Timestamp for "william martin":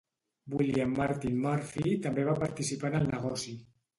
0.53-1.35